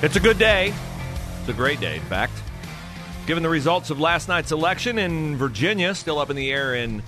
[0.00, 0.72] It's a good day.
[1.40, 2.32] It's a great day, in fact.
[3.26, 7.02] Given the results of last night's election in Virginia, still up in the air in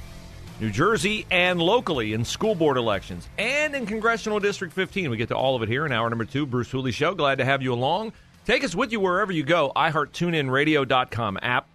[0.58, 5.08] New Jersey, and locally in school board elections and in Congressional District 15.
[5.08, 6.46] We get to all of it here in hour number two.
[6.46, 7.14] Bruce Hooley Show.
[7.14, 8.12] Glad to have you along.
[8.44, 9.70] Take us with you wherever you go.
[9.76, 11.68] iHeartTuneInRadio.com app.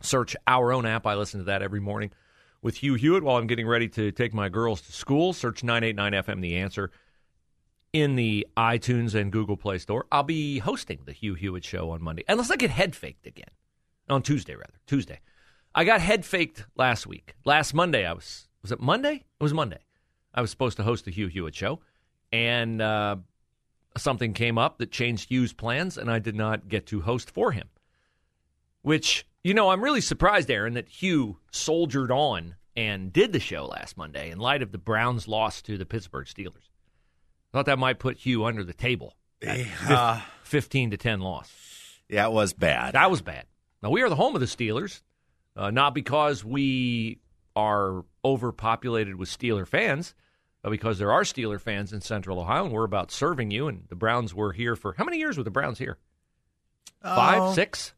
[0.00, 1.08] Search our own app.
[1.08, 2.12] I listen to that every morning
[2.62, 5.32] with Hugh Hewitt while I'm getting ready to take my girls to school.
[5.32, 6.92] Search 989 FM The Answer
[7.96, 10.06] in the iTunes and Google Play Store.
[10.12, 13.48] I'll be hosting the Hugh Hewitt Show on Monday, unless I get head faked again.
[14.10, 14.78] On Tuesday, rather.
[14.86, 15.20] Tuesday.
[15.74, 17.36] I got head faked last week.
[17.46, 19.24] Last Monday, I was, was it Monday?
[19.40, 19.78] It was Monday.
[20.34, 21.80] I was supposed to host the Hugh Hewitt Show,
[22.30, 23.16] and uh,
[23.96, 27.52] something came up that changed Hugh's plans, and I did not get to host for
[27.52, 27.70] him.
[28.82, 33.64] Which, you know, I'm really surprised, Aaron, that Hugh soldiered on and did the show
[33.64, 36.68] last Monday in light of the Browns' loss to the Pittsburgh Steelers.
[37.56, 39.14] Thought that might put Hugh under the table.
[39.88, 41.50] Uh, 15 to 10 loss.
[42.06, 42.92] yeah, it was bad.
[42.92, 43.46] That was bad.
[43.82, 45.00] Now, we are the home of the Steelers,
[45.56, 47.18] uh, not because we
[47.56, 50.14] are overpopulated with Steeler fans,
[50.60, 53.68] but because there are Steeler fans in Central Ohio, and we're about serving you.
[53.68, 55.96] And the Browns were here for how many years were the Browns here?
[57.02, 57.54] Five, Oh.
[57.54, 57.94] six?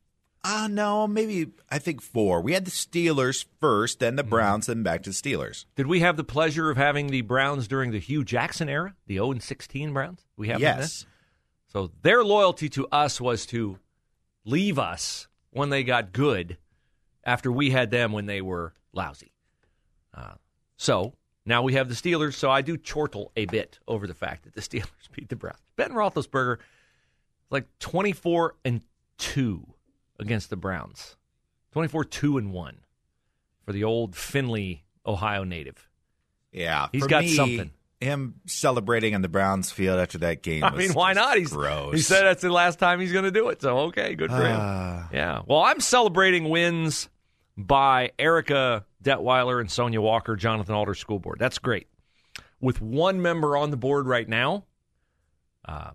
[0.51, 2.41] Uh, no, maybe I think four.
[2.41, 4.31] We had the Steelers first, then the Mm-hmm.
[4.31, 5.67] Browns, then back to the Steelers.
[5.77, 9.15] Did we have the pleasure of having the Browns during the Hue Jackson era, the
[9.17, 10.25] 0 and 16 Browns?
[10.37, 11.05] We have yes.
[11.67, 13.79] So their loyalty to us was to
[14.47, 16.57] leave us when they got good
[17.25, 19.33] after we had them when they were lousy.
[20.15, 20.35] Uh,
[20.79, 21.13] so
[21.45, 22.35] now we have the Steelers.
[22.35, 25.59] So I do chortle a bit over the fact that the Steelers beat the Browns.
[25.77, 26.57] Ben Roethlisberger,
[27.51, 28.81] like 24 and
[29.19, 29.67] 2
[30.19, 31.17] against the Browns,
[31.73, 32.79] 24 2 and 1
[33.65, 35.89] for the old Findlay, Ohio native.
[36.53, 36.89] Yeah.
[36.93, 37.71] He's got me, something.
[38.01, 40.63] Him celebrating on the Browns field after that game.
[40.65, 41.37] I mean, why not?
[41.37, 41.95] He's gross.
[41.95, 43.61] He said that's the last time he's going to do it.
[43.61, 44.57] So okay, good for him.
[44.59, 45.09] Ah.
[45.13, 45.43] Yeah.
[45.47, 47.09] Well, I'm celebrating wins
[47.57, 51.39] by Erica Detweiler and Sonia Walker, Jonathan Alder School Board.
[51.41, 51.89] That's great.
[52.61, 54.65] With one member on the board right now,
[55.65, 55.91] uh,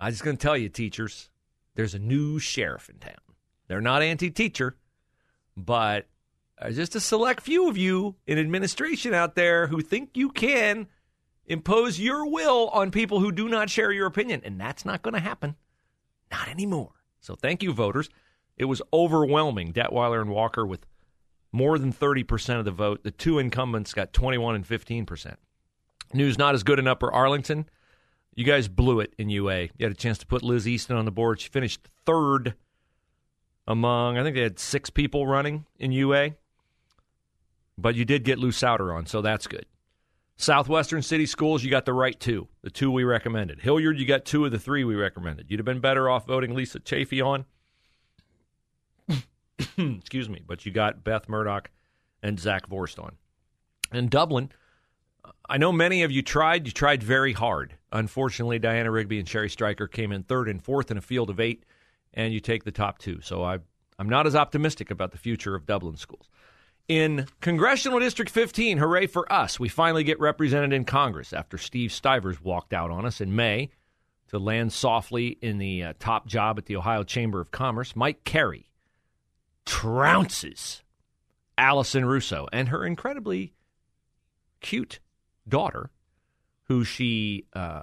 [0.00, 1.30] I'm just going to tell you, teachers,
[1.74, 3.14] there's a new sheriff in town.
[3.68, 4.76] They're not anti-teacher,
[5.56, 6.06] but
[6.58, 10.88] uh, just a select few of you in administration out there who think you can
[11.46, 15.14] impose your will on people who do not share your opinion, and that's not going
[15.14, 15.56] to happen.
[16.30, 16.92] Not anymore.
[17.20, 18.08] So thank you, voters.
[18.56, 19.72] It was overwhelming.
[19.72, 20.86] Detweiler and Walker with
[21.52, 23.02] more than 30% of the vote.
[23.02, 25.36] The two incumbents got 21 and 15%.
[26.14, 27.66] News not as good in Upper Arlington.
[28.34, 29.62] You guys blew it in UA.
[29.62, 31.40] You had a chance to put Liz Easton on the board.
[31.40, 32.54] She finished third
[33.66, 36.30] among, I think they had six people running in UA.
[37.76, 39.66] But you did get Lou Souter on, so that's good.
[40.36, 43.60] Southwestern City Schools, you got the right two, the two we recommended.
[43.60, 45.50] Hilliard, you got two of the three we recommended.
[45.50, 47.44] You'd have been better off voting Lisa Chafee on.
[49.98, 51.70] Excuse me, but you got Beth Murdoch
[52.22, 53.12] and Zach Vorst on.
[53.92, 54.50] In Dublin,
[55.48, 56.66] I know many of you tried.
[56.66, 57.74] You tried very hard.
[57.92, 61.40] Unfortunately, Diana Rigby and Sherry Stryker came in third and fourth in a field of
[61.40, 61.64] eight,
[62.14, 63.20] and you take the top two.
[63.20, 63.58] So I,
[63.98, 66.28] I'm not as optimistic about the future of Dublin schools.
[66.88, 69.60] In Congressional District 15, hooray for us.
[69.60, 73.70] We finally get represented in Congress after Steve Stivers walked out on us in May
[74.28, 77.94] to land softly in the uh, top job at the Ohio Chamber of Commerce.
[77.94, 78.68] Mike Carey
[79.64, 80.80] trounces
[81.56, 83.52] Allison Russo and her incredibly
[84.60, 84.98] cute
[85.48, 85.90] daughter,
[86.64, 87.82] who she uh,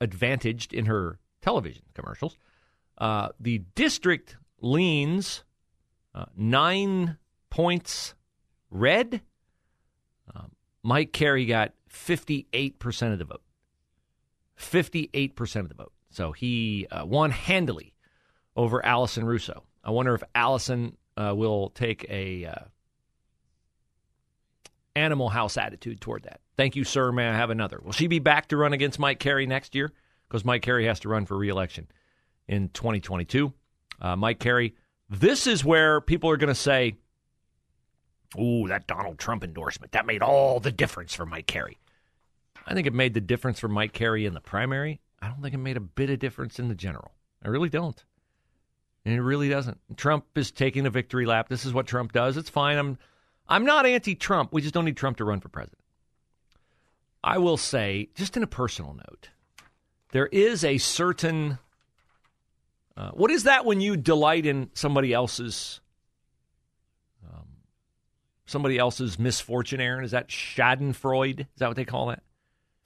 [0.00, 2.36] advantaged in her television commercials.
[2.98, 5.44] Uh, the district leans
[6.14, 7.18] uh, nine
[7.50, 8.14] points
[8.70, 9.20] red.
[10.34, 13.42] Um, Mike Carey got 58% of the vote.
[14.58, 15.92] 58% of the vote.
[16.10, 17.94] So he uh, won handily
[18.56, 19.64] over Allison Russo.
[19.82, 22.54] I wonder if Allison uh, will take a uh,
[24.94, 26.40] Animal House attitude toward that.
[26.56, 27.10] Thank you, sir.
[27.12, 27.80] May I have another?
[27.82, 29.92] Will she be back to run against Mike Carey next year?
[30.28, 31.88] Because Mike Carey has to run for reelection
[32.48, 33.52] in 2022.
[34.00, 34.74] uh, Mike Carey.
[35.10, 36.96] This is where people are going to say,
[38.40, 41.78] "Ooh, that Donald Trump endorsement that made all the difference for Mike Carey."
[42.66, 45.00] I think it made the difference for Mike Carey in the primary.
[45.20, 47.12] I don't think it made a bit of difference in the general.
[47.44, 48.02] I really don't.
[49.04, 49.78] And it really doesn't.
[49.96, 51.48] Trump is taking a victory lap.
[51.50, 52.36] This is what Trump does.
[52.38, 52.78] It's fine.
[52.78, 52.98] I'm
[53.46, 54.52] I'm not anti-Trump.
[54.52, 55.78] We just don't need Trump to run for president.
[57.24, 59.30] I will say, just in a personal note,
[60.12, 61.58] there is a certain
[62.96, 65.80] uh, what is that when you delight in somebody else's
[67.26, 67.46] um,
[68.46, 70.04] somebody else's misfortune, Aaron?
[70.04, 71.40] Is that Schadenfreude?
[71.40, 72.22] Is that what they call that?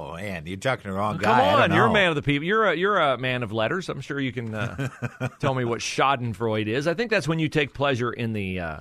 [0.00, 1.24] Oh man, you're talking to the wrong guy.
[1.24, 2.46] Come on, you're a man of the people.
[2.46, 3.88] You're a you're a man of letters.
[3.88, 4.88] I'm sure you can uh,
[5.40, 6.86] tell me what Schadenfreude is.
[6.86, 8.80] I think that's when you take pleasure in the uh,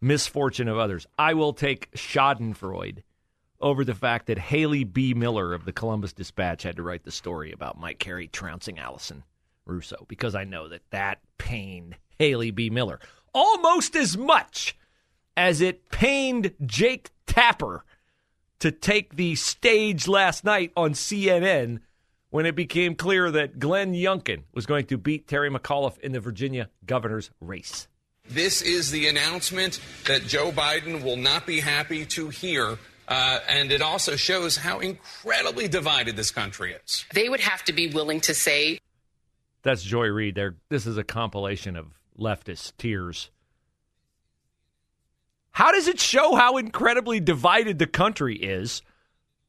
[0.00, 1.06] misfortune of others.
[1.18, 3.02] I will take Schadenfreude
[3.60, 7.52] over the fact that Haley BeMiller of the Columbus Dispatch had to write the story
[7.52, 9.22] about Mike Carey trouncing Allison
[9.66, 12.98] Russo because I know that that pained Haley BeMiller
[13.32, 14.76] almost as much
[15.36, 17.84] as it pained Jake Tapper
[18.60, 21.80] to take the stage last night on CNN
[22.30, 26.20] when it became clear that Glenn Youngkin was going to beat Terry McAuliffe in the
[26.20, 27.88] Virginia governor's race.
[28.28, 32.78] This is the announcement that Joe Biden will not be happy to hear.
[33.06, 37.04] Uh, and it also shows how incredibly divided this country is.
[37.12, 38.78] They would have to be willing to say,
[39.62, 40.34] That's Joy Reid.
[40.34, 41.86] There, this is a compilation of
[42.18, 43.30] leftist tears.
[45.50, 48.82] How does it show how incredibly divided the country is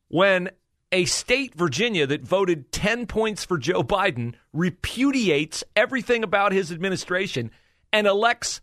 [0.08, 0.52] when
[0.92, 7.52] a state, Virginia, that voted 10 points for Joe Biden repudiates everything about his administration
[7.92, 8.62] and elects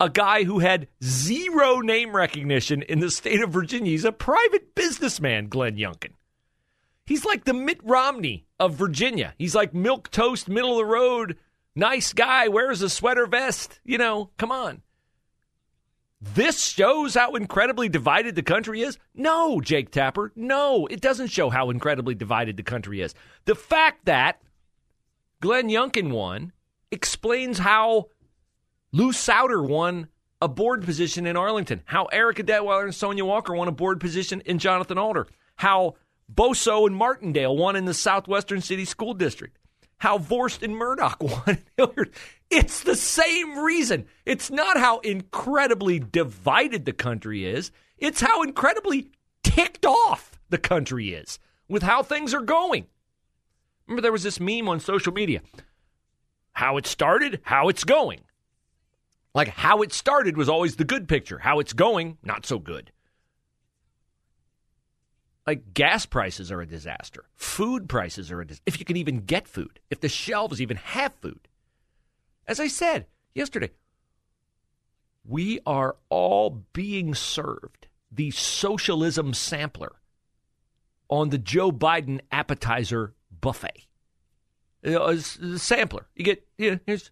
[0.00, 3.90] a guy who had zero name recognition in the state of Virginia?
[3.90, 6.12] He's a private businessman, Glenn Youngkin.
[7.04, 9.34] He's like the Mitt Romney of Virginia.
[9.38, 11.38] He's like milk toast, middle of the road,
[11.74, 13.80] nice guy, wears a sweater vest.
[13.84, 14.82] You know, come on.
[16.20, 18.98] This shows how incredibly divided the country is?
[19.14, 20.32] No, Jake Tapper.
[20.34, 23.14] No, it doesn't show how incredibly divided the country is.
[23.44, 24.42] The fact that
[25.40, 26.52] Glenn Youngkin won
[26.90, 28.08] explains how
[28.92, 30.08] Lou Souter won
[30.40, 34.40] a board position in Arlington, how Erica Detweiler and Sonia Walker won a board position
[34.42, 35.26] in Jonathan Alder,
[35.56, 35.96] how
[36.32, 39.58] Boso and Martindale won in the Southwestern City School District,
[39.98, 41.22] how Vorst and Murdoch
[41.78, 42.08] won.
[42.50, 44.06] It's the same reason.
[44.24, 49.10] It's not how incredibly divided the country is, it's how incredibly
[49.42, 51.38] ticked off the country is
[51.68, 52.86] with how things are going.
[53.86, 55.40] Remember, there was this meme on social media
[56.52, 58.20] how it started, how it's going.
[59.34, 61.38] Like how it started was always the good picture.
[61.38, 62.92] How it's going, not so good.
[65.46, 67.24] Like gas prices are a disaster.
[67.34, 68.64] Food prices are a disaster.
[68.66, 71.48] If you can even get food, if the shelves even have food.
[72.46, 73.70] As I said yesterday,
[75.24, 79.96] we are all being served the socialism sampler
[81.08, 83.86] on the Joe Biden appetizer buffet.
[84.82, 86.06] You know, a sampler.
[86.14, 87.10] You get you know, here's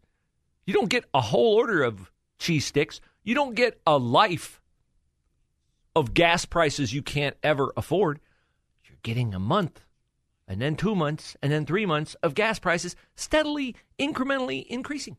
[0.66, 3.00] you don't get a whole order of cheese sticks.
[3.22, 4.60] You don't get a life
[5.94, 8.20] of gas prices you can't ever afford.
[8.84, 9.80] You're getting a month
[10.46, 15.16] and then 2 months and then 3 months of gas prices steadily incrementally increasing.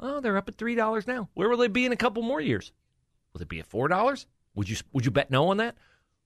[0.00, 1.28] Oh, they're up at $3 now.
[1.34, 2.72] Where will they be in a couple more years?
[3.32, 4.26] Will it be at $4?
[4.54, 5.76] Would you would you bet no on that?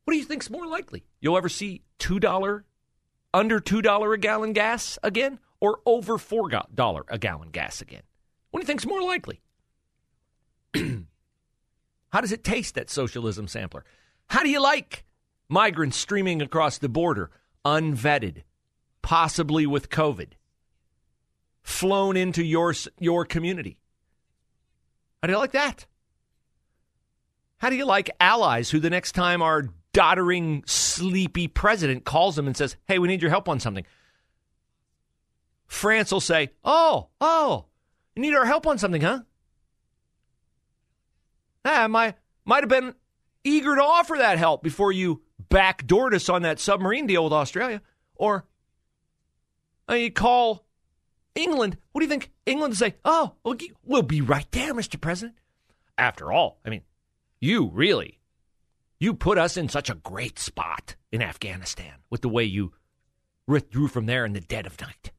[0.05, 1.05] What do you think's more likely?
[1.21, 2.63] You'll ever see $2
[3.35, 8.03] under $2 a gallon gas again or over $4 a gallon gas again?
[8.51, 9.41] What do you think's more likely?
[12.11, 13.85] How does it taste, that socialism sampler?
[14.29, 15.05] How do you like
[15.49, 17.31] migrants streaming across the border,
[17.65, 18.43] unvetted,
[19.03, 20.33] possibly with COVID,
[21.63, 23.79] flown into your, your community?
[25.23, 25.87] How do you like that?
[27.59, 32.47] How do you like allies who the next time our doddering, sleepy president calls them
[32.47, 33.85] and says, hey, we need your help on something?
[35.67, 37.67] France will say, oh, oh,
[38.15, 39.21] you need our help on something, huh?
[41.65, 42.95] Ah, might might have been
[43.43, 47.83] eager to offer that help before you backdoored us on that submarine deal with Australia.
[48.15, 48.47] Or
[49.91, 50.65] uh, you call
[51.35, 51.77] England.
[51.93, 52.31] What do you think?
[52.47, 53.35] England to say, "Oh,
[53.85, 55.01] we'll be right there, Mr.
[55.01, 55.37] President."
[55.99, 56.83] After all, I mean,
[57.41, 58.21] you really,
[59.01, 62.73] you put us in such a great spot in Afghanistan with the way you
[63.47, 65.11] withdrew from there in the dead of night.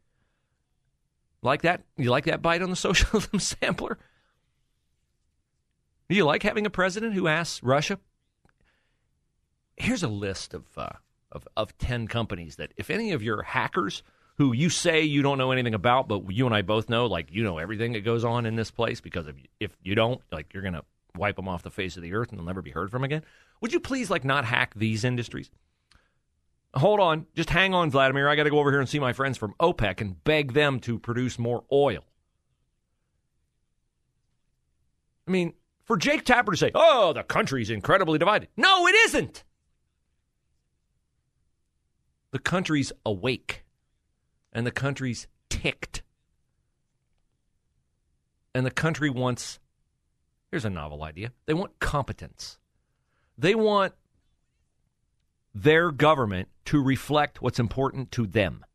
[1.41, 1.83] Like that?
[1.97, 3.97] You like that bite on the socialism sampler?
[6.09, 7.99] Do you like having a president who asks Russia?
[9.75, 10.89] Here's a list of, uh,
[11.31, 14.03] of of ten companies that, if any of your hackers
[14.37, 17.27] who you say you don't know anything about, but you and I both know, like,
[17.31, 20.53] you know everything that goes on in this place because if, if you don't, like,
[20.53, 20.83] you're going to
[21.15, 23.23] wipe them off the face of the earth and they'll never be heard from again.
[23.61, 25.49] Would you please, like, not hack these industries?
[26.73, 27.25] Hold on.
[27.35, 28.27] Just hang on, Vladimir.
[28.27, 30.79] I got to go over here and see my friends from OPEC and beg them
[30.81, 32.03] to produce more oil.
[35.27, 35.53] I mean,
[35.85, 38.49] for Jake Tapper to say, oh, the country's incredibly divided.
[38.55, 39.43] No, it isn't.
[42.31, 43.63] The country's awake
[44.51, 46.03] and the country's ticked.
[48.53, 49.59] And the country wants,
[50.51, 52.57] here's a novel idea they want competence.
[53.37, 53.93] They want
[55.53, 58.65] their government to reflect what's important to them.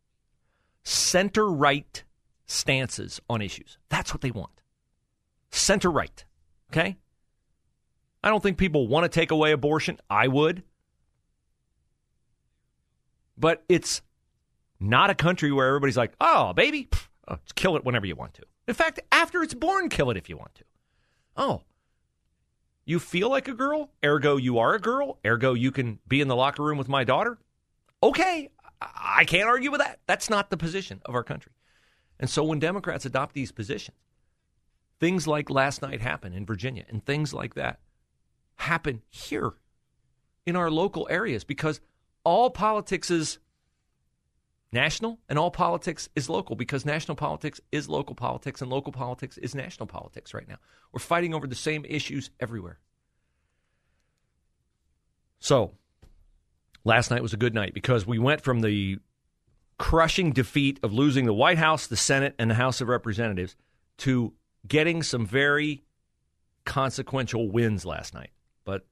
[0.83, 2.03] Center right
[2.47, 3.79] stances on issues.
[3.89, 4.63] That's what they want.
[5.51, 6.25] Center right.
[6.71, 6.97] Okay?
[8.25, 9.99] I don't think people want to take away abortion.
[10.09, 10.63] I would.
[13.37, 14.03] But it's
[14.79, 16.89] not a country where everybody's like, oh, baby,
[17.29, 18.43] oh, kill it whenever you want to.
[18.69, 20.65] In fact, after it's born, kill it if you want to.
[21.37, 21.63] Oh,
[22.85, 26.29] you feel like a girl, ergo you are a girl, ergo you can be in
[26.29, 27.39] the locker room with my daughter.
[28.03, 30.01] Okay, I can't argue with that.
[30.07, 31.53] That's not the position of our country.
[32.19, 33.97] And so when Democrats adopt these positions,
[35.01, 37.81] things like last night happen in Virginia and things like that
[38.57, 39.55] happen here
[40.47, 41.81] in our local areas because
[42.25, 43.39] all politics is
[44.73, 49.37] national and all politics is local because national politics is local politics and local politics
[49.39, 50.57] is national politics right now.
[50.93, 52.79] We're fighting over the same issues everywhere.
[55.41, 55.73] So,
[56.85, 58.99] last night was a good night because we went from the
[59.79, 63.57] crushing defeat of losing the White House, the Senate, and the House of Representatives
[63.99, 64.33] to
[64.67, 65.83] getting some very
[66.65, 68.31] consequential wins last night.
[68.65, 68.87] But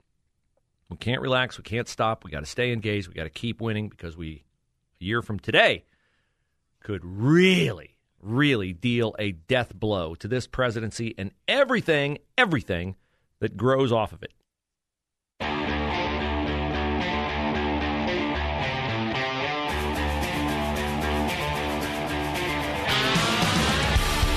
[0.88, 1.56] we can't relax.
[1.56, 2.24] We can't stop.
[2.24, 3.08] We got to stay engaged.
[3.08, 4.44] We got to keep winning because we,
[5.00, 5.84] a year from today,
[6.80, 12.96] could really, really deal a death blow to this presidency and everything, everything
[13.40, 14.32] that grows off of it.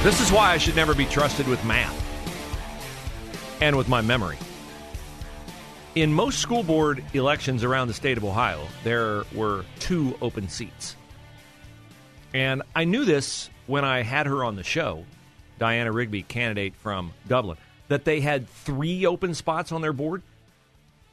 [0.04, 2.00] This is why I should never be trusted with math
[3.62, 4.38] and with my memory.
[5.96, 10.96] In most school board elections around the state of Ohio, there were two open seats.
[12.34, 15.06] And I knew this when I had her on the show,
[15.60, 17.60] Diana Rigby, candidate from Dublin,
[17.90, 20.24] that they had three open spots on their board.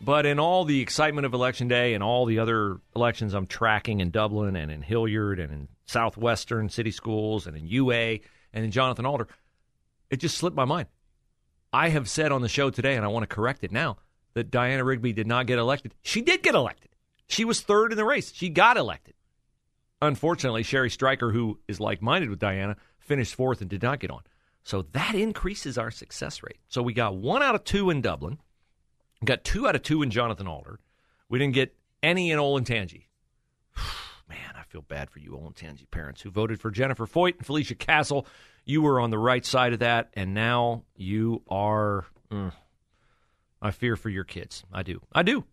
[0.00, 4.00] But in all the excitement of Election Day and all the other elections I'm tracking
[4.00, 8.20] in Dublin and in Hilliard and in Southwestern City Schools and in UA,
[8.54, 9.28] and in Jonathan Alder,
[10.08, 10.88] it just slipped my mind.
[11.70, 13.98] I have said on the show today, and I want to correct it now,
[14.34, 15.94] that Diana Rigby did not get elected.
[16.02, 16.90] She did get elected.
[17.26, 18.32] She was third in the race.
[18.32, 19.14] She got elected.
[20.02, 24.10] Unfortunately, Sherry Stryker, who is like minded with Diana, finished fourth and did not get
[24.10, 24.22] on.
[24.62, 26.58] So that increases our success rate.
[26.68, 28.38] So we got one out of two in Dublin,
[29.24, 30.80] got two out of two in Jonathan Alder.
[31.28, 33.04] We didn't get any in Olentangy.
[34.28, 37.74] Man, I feel bad for you, Olentangy parents who voted for Jennifer Foyt and Felicia
[37.74, 38.26] Castle.
[38.64, 42.06] You were on the right side of that, and now you are.
[42.30, 42.52] Mm,
[43.62, 44.64] I fear for your kids.
[44.72, 45.02] I do.
[45.12, 45.44] I do.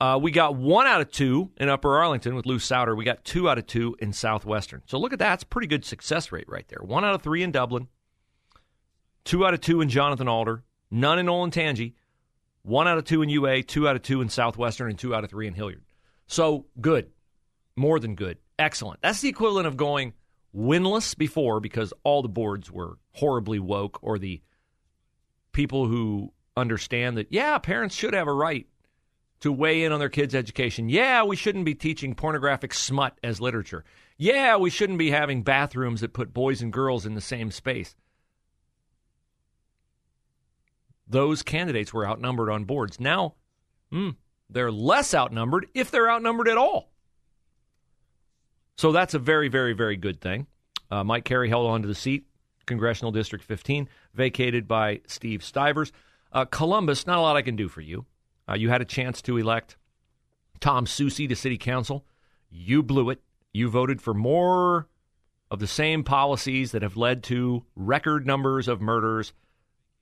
[0.00, 2.94] Uh, we got one out of two in Upper Arlington with Lou Souter.
[2.94, 4.82] We got two out of two in Southwestern.
[4.86, 5.34] So look at that.
[5.34, 6.78] It's pretty good success rate right there.
[6.82, 7.88] One out of three in Dublin,
[9.24, 11.94] two out of two in Jonathan Alder, none in Olentangy,
[12.62, 15.24] one out of two in UA, two out of two in Southwestern, and two out
[15.24, 15.82] of three in Hilliard.
[16.28, 17.10] So good.
[17.74, 18.38] More than good.
[18.58, 19.00] Excellent.
[19.02, 20.12] That's the equivalent of going
[20.54, 24.42] winless before because all the boards were horribly woke or the
[25.52, 28.66] people who understand that, yeah, parents should have a right
[29.40, 30.88] to weigh in on their kids' education.
[30.88, 33.84] Yeah, we shouldn't be teaching pornographic smut as literature.
[34.16, 37.94] Yeah, we shouldn't be having bathrooms that put boys and girls in the same space.
[41.06, 43.00] Those candidates were outnumbered on boards.
[43.00, 43.34] Now,
[43.90, 44.10] hmm,
[44.50, 46.90] they're less outnumbered if they're outnumbered at all.
[48.76, 50.46] So that's a very, very, very good thing.
[50.90, 52.26] Uh, Mike Carey held on to the seat,
[52.66, 55.92] Congressional District 15, vacated by Steve Stivers.
[56.32, 58.06] Uh, Columbus, not a lot I can do for you.
[58.48, 59.76] Uh, you had a chance to elect
[60.60, 62.04] Tom Soucy to city council.
[62.50, 63.20] You blew it.
[63.52, 64.88] You voted for more
[65.50, 69.32] of the same policies that have led to record numbers of murders,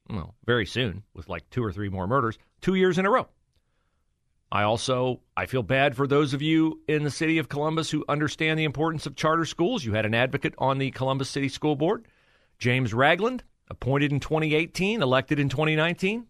[0.09, 3.29] well, very soon, with like two or three more murders, two years in a row.
[4.51, 8.05] I also I feel bad for those of you in the city of Columbus who
[8.09, 9.85] understand the importance of charter schools.
[9.85, 12.07] You had an advocate on the Columbus City School Board,
[12.59, 16.27] James Ragland, appointed in 2018, elected in 2019.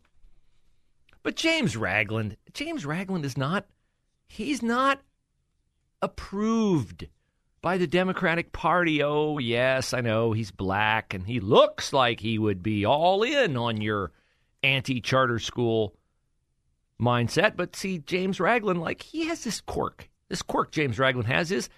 [1.22, 3.66] But James Ragland, James Ragland is not
[4.28, 5.00] he's not
[6.02, 7.08] approved
[7.62, 9.02] by the Democratic Party.
[9.02, 13.56] Oh, yes, I know he's black and he looks like he would be all in
[13.56, 14.12] on your
[14.62, 15.96] anti charter school
[17.00, 17.56] mindset.
[17.56, 20.08] But see, James Ragland, like, he has this quirk.
[20.28, 21.68] This quirk James Ragland has is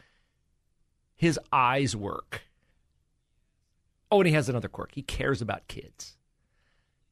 [1.17, 2.43] his eyes work.
[4.11, 4.93] Oh, and he has another quirk.
[4.95, 6.17] He cares about kids.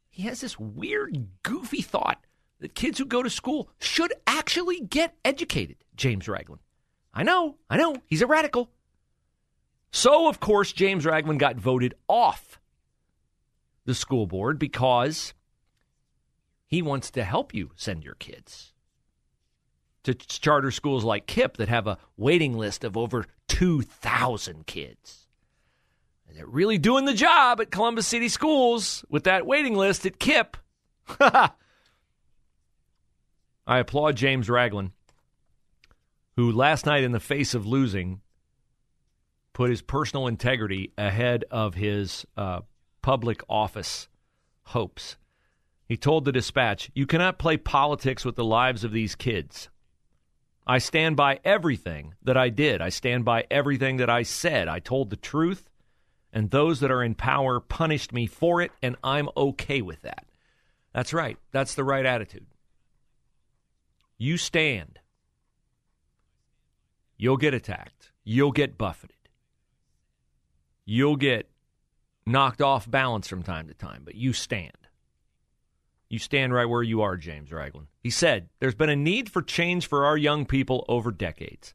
[0.09, 2.25] He has this weird, goofy thought
[2.61, 6.63] that kids who go to school should actually get educated, James Ragland.
[7.13, 8.71] I know, I know, he's a radical.
[9.91, 12.61] So, of course, James Ragland got voted off
[13.85, 15.35] the school board because
[16.67, 18.73] he wants to help you send your kids
[20.03, 25.26] to charter schools like KIPP that have a waiting list of over 2,000 kids.
[26.29, 30.19] And they're really doing the job at Columbus City Schools with that waiting list at
[30.19, 30.57] KIPP.
[33.67, 34.93] I applaud James Ragland,
[36.37, 38.21] who last night, in the face of losing,
[39.53, 42.61] put his personal integrity ahead of his uh,
[43.03, 44.09] public office
[44.65, 45.17] hopes.
[45.89, 49.69] He told the dispatch, You cannot play politics with the lives of these kids.
[50.67, 52.83] I stand by everything that I did.
[52.83, 54.67] I stand by everything that I said.
[54.67, 55.71] I told the truth,
[56.33, 60.27] and those that are in power punished me for it, and I'm okay with that.
[60.93, 61.39] That's right.
[61.53, 62.47] That's the right attitude.
[64.19, 64.99] You stand.
[67.17, 68.13] You'll get attacked.
[68.25, 69.17] You'll get buffeted.
[70.85, 71.51] You'll get
[72.27, 74.73] knocked off balance from time to time, but you stand.
[76.09, 77.89] You stand right where you are, James Ragland.
[78.03, 81.75] He said, There's been a need for change for our young people over decades.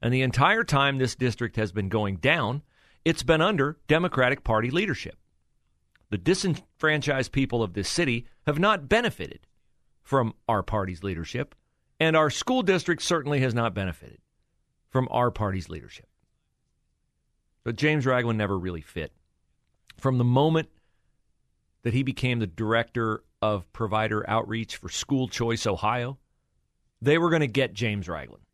[0.00, 2.62] And the entire time this district has been going down,
[3.04, 5.16] it's been under Democratic Party leadership.
[6.10, 9.46] The disenfranchised people of this city have not benefited
[10.02, 11.54] from our party's leadership,
[11.98, 14.18] and our school district certainly has not benefited
[14.90, 16.06] from our party's leadership.
[17.64, 19.12] But James Ragland never really fit.
[19.96, 20.68] From the moment
[21.82, 26.18] that he became the director of provider outreach for School Choice Ohio,
[27.00, 28.44] they were going to get James Ragland.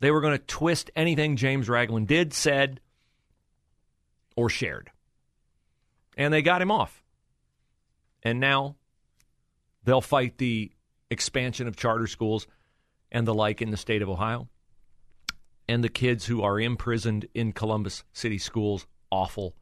[0.00, 2.80] They were going to twist anything James Ragland did, said,
[4.36, 4.90] or shared.
[6.16, 7.02] And they got him off.
[8.22, 8.76] And now
[9.84, 10.70] they'll fight the
[11.10, 12.46] expansion of charter schools
[13.10, 14.48] and the like in the state of Ohio.
[15.68, 19.54] And the kids who are imprisoned in Columbus City schools, awful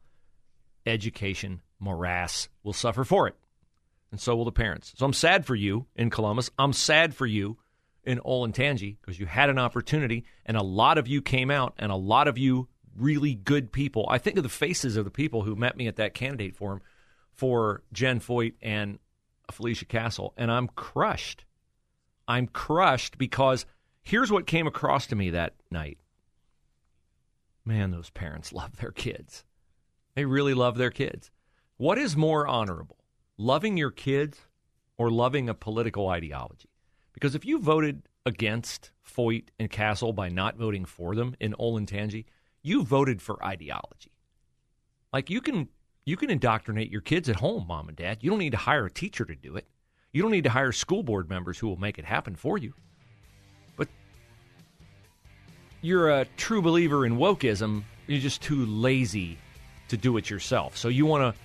[0.85, 3.35] education morass, will suffer for it.
[4.11, 4.93] And so will the parents.
[4.95, 6.49] So I'm sad for you in Columbus.
[6.57, 7.57] I'm sad for you
[8.03, 11.91] in Olentangy because you had an opportunity and a lot of you came out and
[11.91, 14.05] a lot of you really good people.
[14.09, 16.81] I think of the faces of the people who met me at that candidate forum
[17.31, 18.99] for Jen Foyt and
[19.51, 21.45] Felicia Castle, and I'm crushed.
[22.27, 23.65] I'm crushed because
[24.01, 25.97] here's what came across to me that night.
[27.65, 29.43] Man, those parents love their kids.
[30.15, 31.29] They really love their kids.
[31.77, 33.03] What is more honorable,
[33.37, 34.39] loving your kids
[34.97, 36.69] or loving a political ideology?
[37.13, 42.25] Because if you voted against Foyt and Castle by not voting for them in Olentangy,
[42.65, 44.11] you voted for ideology.
[45.13, 45.69] Like you can
[46.03, 48.19] you can indoctrinate your kids at home, mom and dad.
[48.21, 49.67] You don't need to hire a teacher to do it.
[50.11, 52.73] You don't need to hire school board members who will make it happen for you.
[53.77, 53.87] But
[55.81, 57.83] you're a true believer in wokeism.
[58.07, 59.37] You're just too lazy
[59.89, 60.75] to do it yourself.
[60.75, 61.41] So you want to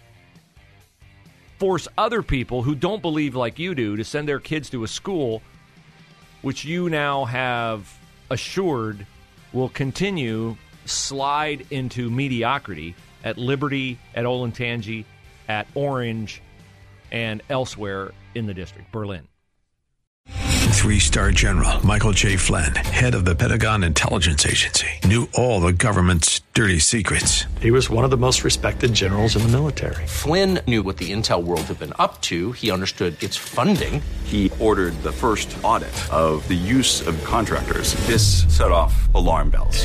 [1.58, 4.88] force other people who don't believe like you do to send their kids to a
[4.88, 5.42] school
[6.40, 7.94] which you now have
[8.30, 9.06] assured
[9.52, 15.04] will continue slide into mediocrity at Liberty, at Olentangy,
[15.48, 16.42] at Orange,
[17.12, 19.26] and elsewhere in the district, Berlin.
[20.70, 22.36] Three star general Michael J.
[22.36, 27.44] Flynn, head of the Pentagon Intelligence Agency, knew all the government's dirty secrets.
[27.60, 30.06] He was one of the most respected generals in the military.
[30.06, 34.00] Flynn knew what the intel world had been up to, he understood its funding.
[34.24, 37.94] He ordered the first audit of the use of contractors.
[38.06, 39.84] This set off alarm bells.